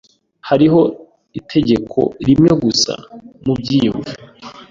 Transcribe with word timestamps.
Hariho 0.49 0.81
itegeko 1.39 1.99
rimwe 2.27 2.51
gusa 2.63 2.93
mubyiyumvo, 3.45 4.11